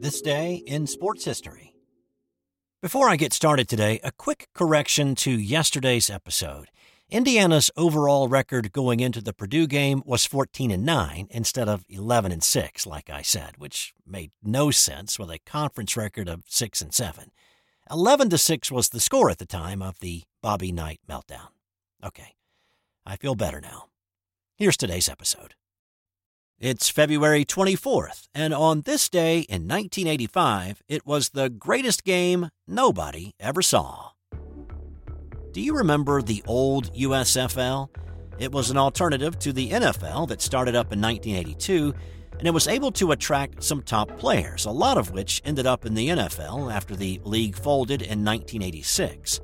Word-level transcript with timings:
This 0.00 0.20
day 0.20 0.62
in 0.66 0.86
sports 0.86 1.24
history. 1.24 1.74
Before 2.82 3.08
I 3.08 3.16
get 3.16 3.32
started 3.32 3.68
today, 3.68 4.00
a 4.04 4.12
quick 4.12 4.48
correction 4.52 5.14
to 5.16 5.30
yesterday's 5.30 6.10
episode. 6.10 6.68
Indiana's 7.08 7.70
overall 7.76 8.28
record 8.28 8.72
going 8.72 9.00
into 9.00 9.20
the 9.20 9.32
Purdue 9.32 9.66
game 9.66 10.02
was 10.04 10.26
14 10.26 10.70
and 10.70 10.84
9 10.84 11.28
instead 11.30 11.68
of 11.68 11.84
11 11.88 12.32
and 12.32 12.42
6 12.42 12.86
like 12.86 13.08
I 13.08 13.22
said, 13.22 13.56
which 13.56 13.94
made 14.06 14.32
no 14.42 14.70
sense 14.70 15.18
with 15.18 15.30
a 15.30 15.38
conference 15.46 15.96
record 15.96 16.28
of 16.28 16.42
6 16.46 16.82
and 16.82 16.92
7. 16.92 17.30
11 17.90 18.30
to 18.30 18.38
6 18.38 18.70
was 18.70 18.88
the 18.88 19.00
score 19.00 19.30
at 19.30 19.38
the 19.38 19.46
time 19.46 19.80
of 19.80 19.98
the 20.00 20.24
Bobby 20.42 20.72
Knight 20.72 21.00
meltdown. 21.08 21.48
Okay. 22.04 22.34
I 23.06 23.16
feel 23.16 23.34
better 23.34 23.60
now. 23.60 23.86
Here's 24.56 24.76
today's 24.76 25.08
episode. 25.08 25.54
It's 26.60 26.88
February 26.88 27.44
24th, 27.44 28.28
and 28.32 28.54
on 28.54 28.82
this 28.82 29.08
day 29.08 29.40
in 29.40 29.66
1985, 29.66 30.84
it 30.88 31.04
was 31.04 31.30
the 31.30 31.50
greatest 31.50 32.04
game 32.04 32.48
nobody 32.68 33.32
ever 33.40 33.60
saw. 33.60 34.10
Do 35.50 35.60
you 35.60 35.76
remember 35.76 36.22
the 36.22 36.44
old 36.46 36.94
USFL? 36.94 37.88
It 38.38 38.52
was 38.52 38.70
an 38.70 38.78
alternative 38.78 39.36
to 39.40 39.52
the 39.52 39.70
NFL 39.70 40.28
that 40.28 40.40
started 40.40 40.76
up 40.76 40.92
in 40.92 41.00
1982, 41.00 41.92
and 42.38 42.46
it 42.46 42.54
was 42.54 42.68
able 42.68 42.92
to 42.92 43.10
attract 43.10 43.64
some 43.64 43.82
top 43.82 44.16
players, 44.16 44.64
a 44.64 44.70
lot 44.70 44.96
of 44.96 45.10
which 45.10 45.42
ended 45.44 45.66
up 45.66 45.84
in 45.84 45.94
the 45.94 46.08
NFL 46.08 46.72
after 46.72 46.94
the 46.94 47.20
league 47.24 47.56
folded 47.56 48.00
in 48.00 48.24
1986. 48.24 49.40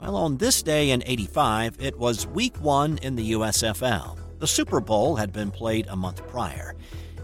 Well, 0.00 0.16
on 0.16 0.38
this 0.38 0.62
day 0.62 0.92
in 0.92 1.02
85, 1.04 1.76
it 1.78 1.98
was 1.98 2.26
week 2.26 2.56
one 2.56 2.96
in 3.02 3.16
the 3.16 3.32
USFL. 3.32 4.23
The 4.44 4.48
Super 4.48 4.78
Bowl 4.78 5.16
had 5.16 5.32
been 5.32 5.50
played 5.50 5.86
a 5.86 5.96
month 5.96 6.28
prior. 6.28 6.74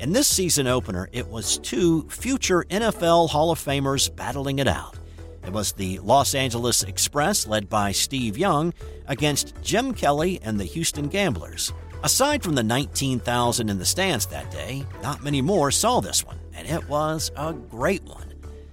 In 0.00 0.14
this 0.14 0.26
season 0.26 0.66
opener, 0.66 1.10
it 1.12 1.28
was 1.28 1.58
two 1.58 2.08
future 2.08 2.64
NFL 2.70 3.28
Hall 3.28 3.50
of 3.50 3.58
Famers 3.58 4.08
battling 4.16 4.58
it 4.58 4.66
out. 4.66 4.98
It 5.44 5.52
was 5.52 5.72
the 5.72 5.98
Los 5.98 6.34
Angeles 6.34 6.82
Express, 6.82 7.46
led 7.46 7.68
by 7.68 7.92
Steve 7.92 8.38
Young, 8.38 8.72
against 9.06 9.52
Jim 9.60 9.92
Kelly 9.92 10.40
and 10.42 10.58
the 10.58 10.64
Houston 10.64 11.08
Gamblers. 11.08 11.74
Aside 12.02 12.42
from 12.42 12.54
the 12.54 12.62
19,000 12.62 13.68
in 13.68 13.78
the 13.78 13.84
stands 13.84 14.24
that 14.28 14.50
day, 14.50 14.86
not 15.02 15.22
many 15.22 15.42
more 15.42 15.70
saw 15.70 16.00
this 16.00 16.24
one, 16.24 16.38
and 16.54 16.66
it 16.66 16.88
was 16.88 17.30
a 17.36 17.52
great 17.52 18.02
one. 18.04 18.32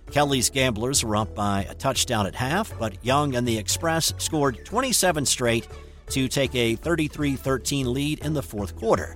Kelly's 0.10 0.50
Gamblers 0.50 1.04
were 1.04 1.18
up 1.18 1.36
by 1.36 1.68
a 1.70 1.74
touchdown 1.74 2.26
at 2.26 2.36
half, 2.36 2.72
but 2.80 3.04
Young 3.04 3.36
and 3.36 3.46
the 3.46 3.58
Express 3.58 4.14
scored 4.20 4.64
27 4.64 5.26
straight 5.26 5.68
to 6.10 6.28
take 6.28 6.56
a 6.56 6.76
33 6.76 7.36
13 7.36 7.94
lead 7.94 8.20
in 8.20 8.34
the 8.34 8.44
fourth 8.44 8.76
quarter. 8.76 9.16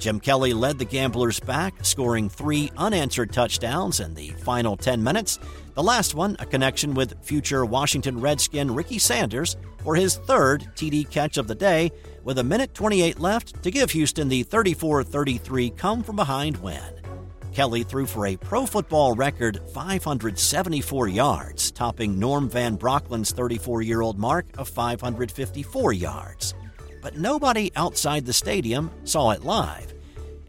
Jim 0.00 0.18
Kelly 0.18 0.54
led 0.54 0.78
the 0.78 0.84
Gamblers 0.86 1.38
back, 1.40 1.74
scoring 1.82 2.30
three 2.30 2.72
unanswered 2.78 3.32
touchdowns 3.32 4.00
in 4.00 4.14
the 4.14 4.30
final 4.30 4.74
10 4.74 5.02
minutes. 5.02 5.38
The 5.74 5.82
last 5.82 6.14
one, 6.14 6.36
a 6.38 6.46
connection 6.46 6.94
with 6.94 7.22
future 7.22 7.66
Washington 7.66 8.18
Redskin 8.18 8.74
Ricky 8.74 8.98
Sanders 8.98 9.58
for 9.84 9.94
his 9.94 10.16
third 10.16 10.62
TD 10.74 11.10
catch 11.10 11.36
of 11.36 11.48
the 11.48 11.54
day, 11.54 11.92
with 12.24 12.38
a 12.38 12.44
minute 12.44 12.72
28 12.72 13.20
left 13.20 13.62
to 13.62 13.70
give 13.70 13.90
Houston 13.90 14.28
the 14.28 14.42
34 14.42 15.04
33 15.04 15.70
come 15.70 16.02
from 16.02 16.16
behind 16.16 16.56
win. 16.62 16.99
Kelly 17.60 17.82
threw 17.82 18.06
for 18.06 18.26
a 18.26 18.36
pro 18.36 18.64
football 18.64 19.14
record 19.14 19.60
574 19.74 21.08
yards, 21.08 21.70
topping 21.70 22.18
Norm 22.18 22.48
Van 22.48 22.74
Brocklin's 22.74 23.32
34 23.32 23.82
year 23.82 24.00
old 24.00 24.18
mark 24.18 24.46
of 24.56 24.66
554 24.66 25.92
yards 25.92 26.54
but 27.02 27.16
nobody 27.16 27.70
outside 27.76 28.26
the 28.26 28.32
stadium 28.32 28.90
saw 29.04 29.30
it 29.30 29.44
live. 29.44 29.92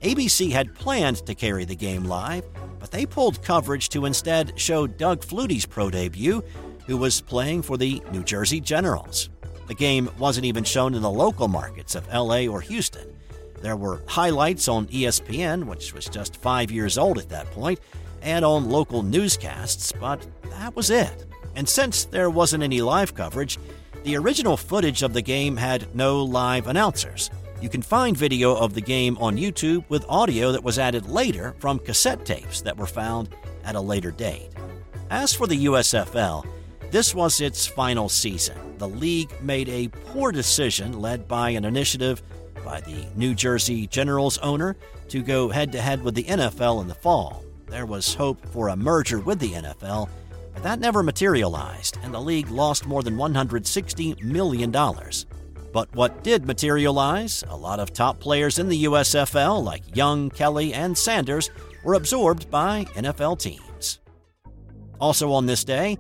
ABC 0.02 0.52
had 0.52 0.74
planned 0.76 1.26
to 1.26 1.36
carry 1.36 1.66
the 1.66 1.76
game 1.76 2.06
live, 2.06 2.46
but 2.80 2.92
they 2.92 3.06
pulled 3.06 3.44
coverage 3.44 3.90
to 3.90 4.06
instead 4.06 4.58
show 4.60 4.88
Doug 4.88 5.24
Flutie's 5.24 5.66
pro 5.66 5.90
debut, 5.90 6.44
who 6.88 6.98
was 6.98 7.22
playing 7.22 7.62
for 7.62 7.78
the 7.78 8.02
New 8.12 8.24
Jersey 8.24 8.60
Generals. 8.60 9.30
The 9.68 9.76
game 9.76 10.10
wasn't 10.18 10.46
even 10.46 10.64
shown 10.64 10.96
in 10.96 11.02
the 11.02 11.10
local 11.10 11.48
markets 11.48 11.96
of 11.96 12.08
LA 12.08 12.48
or 12.48 12.62
Houston. 12.62 13.08
There 13.62 13.76
were 13.76 14.02
highlights 14.08 14.68
on 14.68 14.88
ESPN, 14.88 15.66
which 15.66 15.94
was 15.94 16.06
just 16.06 16.36
five 16.36 16.72
years 16.72 16.98
old 16.98 17.18
at 17.18 17.30
that 17.30 17.50
point, 17.52 17.80
and 18.22 18.44
on 18.44 18.70
local 18.70 19.04
newscasts, 19.04 19.92
but 19.92 20.26
that 20.50 20.76
was 20.76 20.90
it. 20.90 21.26
And 21.56 21.68
since 21.68 22.06
there 22.06 22.30
wasn't 22.30 22.64
any 22.64 22.82
live 22.82 23.14
coverage, 23.14 23.58
the 24.04 24.18
original 24.18 24.58
footage 24.58 25.04
of 25.04 25.14
the 25.14 25.22
game 25.22 25.58
had 25.58 25.96
no 25.96 26.24
live 26.24 26.68
announcers. 26.68 27.30
You 27.62 27.70
can 27.70 27.84
find 27.84 28.18
video 28.18 28.56
of 28.56 28.74
the 28.74 28.82
game 28.82 29.18
on 29.20 29.38
YouTube 29.38 29.84
with 29.90 30.06
audio 30.10 30.52
that 30.52 30.64
was 30.64 30.80
added 30.80 31.08
later 31.08 31.54
from 31.60 31.78
cassette 31.78 32.26
tapes 32.26 32.62
that 32.62 32.78
were 32.78 32.88
found 32.88 33.30
at 33.64 33.76
a 33.76 33.82
later 33.82 34.10
date. 34.10 34.50
As 35.12 35.34
for 35.34 35.46
the 35.46 35.66
USFL, 35.66 36.48
this 36.90 37.14
was 37.14 37.40
its 37.40 37.68
final 37.68 38.10
season. 38.10 38.58
The 38.80 38.88
league 38.88 39.32
made 39.42 39.70
a 39.70 39.90
poor 39.90 40.32
decision 40.32 41.00
led 41.00 41.28
by 41.28 41.52
an 41.52 41.66
initiative 41.66 42.24
by 42.64 42.82
the 42.82 43.08
New 43.16 43.34
Jersey 43.36 43.88
Generals 43.88 44.38
owner 44.40 44.76
to 45.10 45.22
go 45.22 45.50
head 45.50 45.72
to 45.72 45.82
head 45.82 46.04
with 46.04 46.16
the 46.16 46.24
NFL 46.24 46.82
in 46.82 46.88
the 46.88 46.96
fall. 46.96 47.44
There 47.68 47.86
was 47.86 48.14
hope 48.14 48.46
for 48.48 48.70
a 48.70 48.76
merger 48.76 49.20
with 49.20 49.40
the 49.40 49.52
NFL, 49.54 50.10
but 50.54 50.64
that 50.64 50.80
never 50.80 51.04
materialized, 51.04 51.98
and 52.04 52.14
the 52.14 52.20
league 52.20 52.50
lost 52.50 52.86
more 52.86 53.04
than 53.04 53.18
$160 53.18 54.24
million. 54.24 54.72
But 55.72 55.96
what 55.96 56.24
did 56.24 56.46
materialize, 56.46 57.44
a 57.48 57.56
lot 57.56 57.80
of 57.80 57.94
top 57.94 58.20
players 58.20 58.60
in 58.60 58.68
the 58.68 58.84
USFL, 58.86 59.64
like 59.64 59.96
Young, 59.96 60.30
Kelly, 60.30 60.74
and 60.74 60.98
Sanders, 60.98 61.50
were 61.84 61.94
absorbed 61.94 62.50
by 62.52 62.86
NFL 62.96 63.40
teams. 63.40 64.00
Also 65.00 65.32
on 65.32 65.46
this 65.46 65.64
day, 65.64 65.98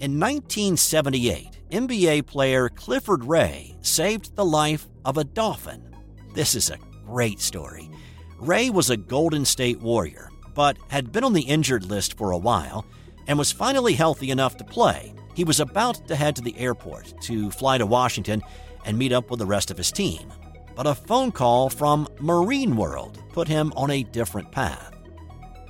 in 0.00 0.18
1978, 0.18 1.48
NBA 1.70 2.26
player 2.26 2.68
Clifford 2.68 3.24
Ray 3.24 3.76
saved 3.80 4.34
the 4.34 4.44
life 4.44 4.88
of 5.04 5.16
a 5.16 5.24
dolphin. 5.24 5.91
This 6.34 6.54
is 6.54 6.70
a 6.70 6.78
great 7.04 7.40
story. 7.40 7.90
Ray 8.38 8.70
was 8.70 8.90
a 8.90 8.96
Golden 8.96 9.44
State 9.44 9.80
Warrior, 9.80 10.30
but 10.54 10.78
had 10.88 11.12
been 11.12 11.24
on 11.24 11.34
the 11.34 11.42
injured 11.42 11.84
list 11.84 12.16
for 12.16 12.30
a 12.30 12.38
while 12.38 12.86
and 13.26 13.38
was 13.38 13.52
finally 13.52 13.92
healthy 13.92 14.30
enough 14.30 14.56
to 14.56 14.64
play. 14.64 15.14
He 15.34 15.44
was 15.44 15.60
about 15.60 16.08
to 16.08 16.16
head 16.16 16.34
to 16.36 16.42
the 16.42 16.58
airport 16.58 17.20
to 17.22 17.50
fly 17.50 17.78
to 17.78 17.86
Washington 17.86 18.42
and 18.84 18.98
meet 18.98 19.12
up 19.12 19.30
with 19.30 19.38
the 19.38 19.46
rest 19.46 19.70
of 19.70 19.76
his 19.76 19.92
team. 19.92 20.32
But 20.74 20.86
a 20.86 20.94
phone 20.94 21.32
call 21.32 21.68
from 21.68 22.08
Marine 22.18 22.76
World 22.76 23.22
put 23.32 23.46
him 23.46 23.72
on 23.76 23.90
a 23.90 24.02
different 24.02 24.50
path. 24.50 24.92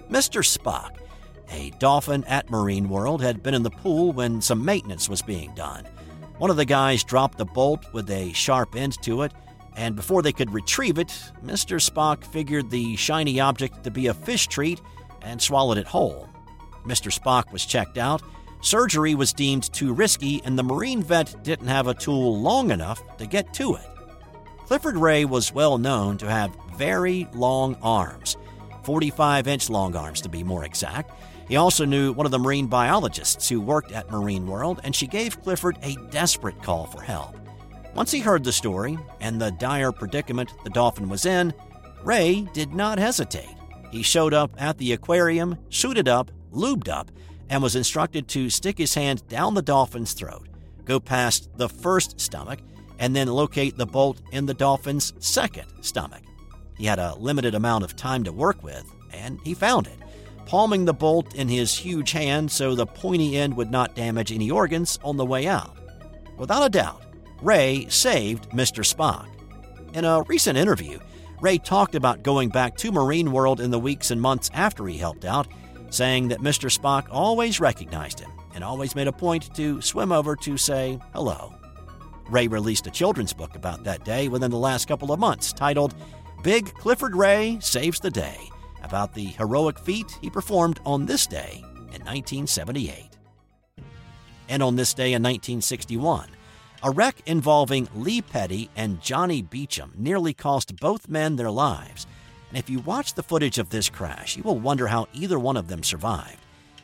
Mr. 0.08 0.44
Spock, 0.46 0.98
a 1.50 1.70
dolphin 1.78 2.24
at 2.24 2.50
Marine 2.50 2.88
World, 2.88 3.20
had 3.20 3.42
been 3.42 3.54
in 3.54 3.64
the 3.64 3.70
pool 3.70 4.12
when 4.12 4.40
some 4.40 4.64
maintenance 4.64 5.08
was 5.08 5.22
being 5.22 5.52
done. 5.54 5.86
One 6.38 6.50
of 6.50 6.56
the 6.56 6.64
guys 6.64 7.04
dropped 7.04 7.38
the 7.38 7.44
bolt 7.44 7.92
with 7.92 8.10
a 8.10 8.32
sharp 8.32 8.76
end 8.76 9.00
to 9.02 9.22
it, 9.22 9.32
and 9.76 9.96
before 9.96 10.22
they 10.22 10.32
could 10.32 10.52
retrieve 10.52 10.98
it, 10.98 11.08
Mr. 11.44 11.80
Spock 11.80 12.24
figured 12.24 12.70
the 12.70 12.96
shiny 12.96 13.40
object 13.40 13.84
to 13.84 13.90
be 13.90 14.08
a 14.08 14.14
fish 14.14 14.46
treat 14.46 14.80
and 15.22 15.40
swallowed 15.40 15.78
it 15.78 15.86
whole. 15.86 16.28
Mr. 16.84 17.16
Spock 17.16 17.52
was 17.52 17.64
checked 17.64 17.98
out. 17.98 18.22
Surgery 18.60 19.14
was 19.14 19.32
deemed 19.32 19.72
too 19.72 19.92
risky, 19.92 20.42
and 20.44 20.58
the 20.58 20.62
Marine 20.62 21.02
vet 21.02 21.34
didn't 21.42 21.66
have 21.66 21.86
a 21.86 21.94
tool 21.94 22.40
long 22.40 22.70
enough 22.70 23.02
to 23.16 23.26
get 23.26 23.52
to 23.54 23.74
it. 23.74 23.86
Clifford 24.66 24.96
Ray 24.96 25.24
was 25.24 25.52
well 25.52 25.78
known 25.78 26.16
to 26.18 26.30
have 26.30 26.56
very 26.76 27.28
long 27.34 27.76
arms, 27.82 28.36
45 28.84 29.46
inch 29.48 29.68
long 29.68 29.96
arms 29.96 30.20
to 30.22 30.28
be 30.28 30.44
more 30.44 30.64
exact. 30.64 31.12
He 31.48 31.56
also 31.56 31.84
knew 31.84 32.12
one 32.12 32.24
of 32.24 32.32
the 32.32 32.38
marine 32.38 32.66
biologists 32.66 33.48
who 33.48 33.60
worked 33.60 33.92
at 33.92 34.10
Marine 34.10 34.46
World, 34.46 34.80
and 34.84 34.94
she 34.94 35.06
gave 35.06 35.42
Clifford 35.42 35.78
a 35.82 35.96
desperate 36.10 36.62
call 36.62 36.86
for 36.86 37.02
help. 37.02 37.36
Once 37.94 38.10
he 38.10 38.20
heard 38.20 38.42
the 38.42 38.52
story 38.52 38.98
and 39.20 39.40
the 39.40 39.50
dire 39.52 39.92
predicament 39.92 40.50
the 40.64 40.70
dolphin 40.70 41.08
was 41.08 41.26
in, 41.26 41.52
Ray 42.02 42.48
did 42.52 42.72
not 42.72 42.98
hesitate. 42.98 43.54
He 43.90 44.02
showed 44.02 44.32
up 44.32 44.54
at 44.56 44.78
the 44.78 44.92
aquarium, 44.92 45.58
suited 45.68 46.08
up, 46.08 46.30
lubed 46.50 46.88
up, 46.88 47.10
and 47.50 47.62
was 47.62 47.76
instructed 47.76 48.28
to 48.28 48.48
stick 48.48 48.78
his 48.78 48.94
hand 48.94 49.26
down 49.28 49.54
the 49.54 49.60
dolphin's 49.60 50.14
throat, 50.14 50.48
go 50.86 50.98
past 50.98 51.50
the 51.56 51.68
first 51.68 52.18
stomach, 52.18 52.60
and 52.98 53.14
then 53.14 53.28
locate 53.28 53.76
the 53.76 53.86
bolt 53.86 54.22
in 54.32 54.46
the 54.46 54.54
dolphin's 54.54 55.12
second 55.18 55.66
stomach. 55.82 56.22
He 56.78 56.86
had 56.86 56.98
a 56.98 57.14
limited 57.16 57.54
amount 57.54 57.84
of 57.84 57.94
time 57.94 58.24
to 58.24 58.32
work 58.32 58.62
with, 58.62 58.84
and 59.12 59.38
he 59.44 59.52
found 59.52 59.86
it, 59.86 59.98
palming 60.46 60.86
the 60.86 60.94
bolt 60.94 61.34
in 61.34 61.48
his 61.48 61.74
huge 61.74 62.12
hand 62.12 62.50
so 62.50 62.74
the 62.74 62.86
pointy 62.86 63.36
end 63.36 63.54
would 63.56 63.70
not 63.70 63.94
damage 63.94 64.32
any 64.32 64.50
organs 64.50 64.98
on 65.04 65.18
the 65.18 65.26
way 65.26 65.46
out. 65.46 65.76
Without 66.38 66.64
a 66.64 66.70
doubt, 66.70 67.02
Ray 67.42 67.86
saved 67.88 68.50
Mr. 68.50 68.84
Spock. 68.84 69.26
In 69.94 70.04
a 70.04 70.22
recent 70.22 70.56
interview, 70.56 71.00
Ray 71.40 71.58
talked 71.58 71.96
about 71.96 72.22
going 72.22 72.50
back 72.50 72.76
to 72.76 72.92
Marine 72.92 73.32
World 73.32 73.60
in 73.60 73.72
the 73.72 73.80
weeks 73.80 74.12
and 74.12 74.20
months 74.20 74.48
after 74.54 74.86
he 74.86 74.96
helped 74.96 75.24
out 75.24 75.48
saying 75.90 76.28
that 76.28 76.38
Mr. 76.38 76.70
Spock 76.70 77.08
always 77.10 77.58
recognized 77.58 78.20
him 78.20 78.30
and 78.54 78.62
always 78.62 78.94
made 78.94 79.08
a 79.08 79.12
point 79.12 79.52
to 79.56 79.80
swim 79.82 80.12
over 80.12 80.36
to 80.36 80.56
say 80.56 81.00
hello. 81.12 81.52
Ray 82.30 82.46
released 82.46 82.86
a 82.86 82.90
children's 82.92 83.32
book 83.32 83.56
about 83.56 83.82
that 83.84 84.04
day 84.04 84.28
within 84.28 84.52
the 84.52 84.56
last 84.56 84.86
couple 84.86 85.12
of 85.12 85.18
months 85.18 85.52
titled 85.52 85.94
Big 86.44 86.72
Clifford 86.74 87.16
Ray 87.16 87.58
Saves 87.60 87.98
the 87.98 88.10
Day, 88.10 88.38
about 88.82 89.14
the 89.14 89.24
heroic 89.24 89.78
feat 89.80 90.16
he 90.20 90.30
performed 90.30 90.80
on 90.86 91.06
this 91.06 91.26
day 91.26 91.58
in 91.60 92.04
1978. 92.04 93.10
And 94.48 94.62
on 94.62 94.76
this 94.76 94.94
day 94.94 95.12
in 95.12 95.22
1961, 95.22 96.28
a 96.84 96.90
wreck 96.90 97.22
involving 97.26 97.88
Lee 97.94 98.20
Petty 98.20 98.68
and 98.74 99.00
Johnny 99.00 99.40
Beauchamp 99.40 99.96
nearly 99.96 100.34
cost 100.34 100.76
both 100.76 101.08
men 101.08 101.36
their 101.36 101.50
lives. 101.50 102.06
And 102.48 102.58
if 102.58 102.68
you 102.68 102.80
watch 102.80 103.14
the 103.14 103.22
footage 103.22 103.58
of 103.58 103.70
this 103.70 103.88
crash, 103.88 104.36
you 104.36 104.42
will 104.42 104.58
wonder 104.58 104.88
how 104.88 105.06
either 105.14 105.38
one 105.38 105.56
of 105.56 105.68
them 105.68 105.82
survived. 105.82 106.38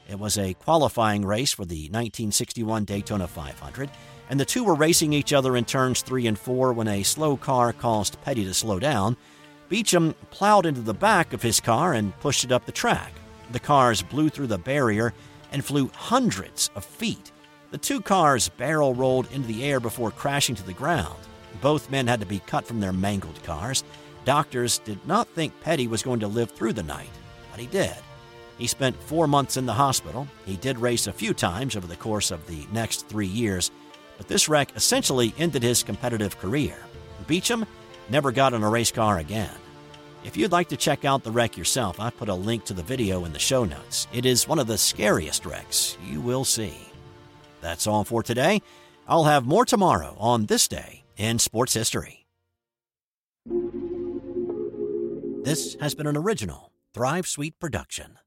It 0.08 0.18
was 0.18 0.38
a 0.38 0.54
qualifying 0.54 1.24
race 1.26 1.52
for 1.52 1.64
the 1.64 1.82
1961 1.90 2.84
Daytona 2.84 3.26
500, 3.26 3.90
and 4.30 4.38
the 4.38 4.44
two 4.44 4.64
were 4.64 4.74
racing 4.74 5.12
each 5.12 5.32
other 5.32 5.56
in 5.56 5.64
turns 5.64 6.00
three 6.00 6.26
and 6.26 6.38
four 6.38 6.72
when 6.72 6.88
a 6.88 7.02
slow 7.02 7.36
car 7.36 7.72
caused 7.72 8.20
Petty 8.22 8.44
to 8.44 8.54
slow 8.54 8.78
down. 8.78 9.16
Beauchamp 9.68 10.16
plowed 10.30 10.64
into 10.64 10.80
the 10.80 10.94
back 10.94 11.32
of 11.32 11.42
his 11.42 11.60
car 11.60 11.92
and 11.92 12.18
pushed 12.20 12.44
it 12.44 12.52
up 12.52 12.64
the 12.64 12.72
track. 12.72 13.12
The 13.50 13.60
cars 13.60 14.00
blew 14.00 14.28
through 14.28 14.46
the 14.46 14.58
barrier 14.58 15.12
and 15.52 15.64
flew 15.64 15.90
hundreds 15.92 16.70
of 16.74 16.84
feet. 16.84 17.32
The 17.70 17.78
two 17.78 18.00
cars 18.00 18.48
barrel 18.48 18.94
rolled 18.94 19.30
into 19.30 19.46
the 19.46 19.62
air 19.62 19.78
before 19.78 20.10
crashing 20.10 20.54
to 20.54 20.62
the 20.62 20.72
ground. 20.72 21.18
Both 21.60 21.90
men 21.90 22.06
had 22.06 22.20
to 22.20 22.26
be 22.26 22.38
cut 22.40 22.66
from 22.66 22.80
their 22.80 22.94
mangled 22.94 23.42
cars. 23.42 23.84
Doctors 24.24 24.78
did 24.78 25.06
not 25.06 25.28
think 25.28 25.60
Petty 25.60 25.86
was 25.86 26.02
going 26.02 26.20
to 26.20 26.28
live 26.28 26.50
through 26.50 26.72
the 26.72 26.82
night, 26.82 27.10
but 27.50 27.60
he 27.60 27.66
did. 27.66 27.94
He 28.56 28.66
spent 28.66 28.96
four 28.96 29.26
months 29.26 29.58
in 29.58 29.66
the 29.66 29.74
hospital. 29.74 30.26
He 30.46 30.56
did 30.56 30.78
race 30.78 31.06
a 31.06 31.12
few 31.12 31.34
times 31.34 31.76
over 31.76 31.86
the 31.86 31.96
course 31.96 32.30
of 32.30 32.46
the 32.46 32.66
next 32.72 33.06
three 33.06 33.26
years, 33.26 33.70
but 34.16 34.28
this 34.28 34.48
wreck 34.48 34.74
essentially 34.74 35.34
ended 35.38 35.62
his 35.62 35.82
competitive 35.82 36.38
career. 36.38 36.76
Beauchamp 37.26 37.68
never 38.08 38.32
got 38.32 38.54
in 38.54 38.62
a 38.62 38.68
race 38.68 38.90
car 38.90 39.18
again. 39.18 39.50
If 40.24 40.38
you'd 40.38 40.52
like 40.52 40.68
to 40.70 40.76
check 40.76 41.04
out 41.04 41.22
the 41.22 41.30
wreck 41.30 41.56
yourself, 41.56 42.00
I've 42.00 42.16
put 42.16 42.30
a 42.30 42.34
link 42.34 42.64
to 42.64 42.74
the 42.74 42.82
video 42.82 43.26
in 43.26 43.32
the 43.32 43.38
show 43.38 43.64
notes. 43.64 44.08
It 44.12 44.24
is 44.24 44.48
one 44.48 44.58
of 44.58 44.66
the 44.66 44.78
scariest 44.78 45.44
wrecks 45.44 45.98
you 46.04 46.22
will 46.22 46.44
see. 46.44 46.88
That's 47.60 47.86
all 47.86 48.04
for 48.04 48.22
today. 48.22 48.62
I'll 49.06 49.24
have 49.24 49.46
more 49.46 49.64
tomorrow 49.64 50.16
on 50.18 50.46
this 50.46 50.68
day 50.68 51.04
in 51.16 51.38
sports 51.38 51.74
history. 51.74 52.26
This 55.44 55.76
has 55.80 55.94
been 55.94 56.06
an 56.06 56.16
original 56.16 56.72
Thrive 56.92 57.26
Sweet 57.26 57.58
production. 57.58 58.18